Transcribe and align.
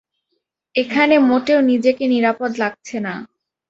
এখানে 0.75 1.15
মোটেও 1.21 1.59
নিজেকে 1.61 2.03
নিরাপদ 2.07 2.51
লাগছে 2.57 2.97
না! 2.99 3.13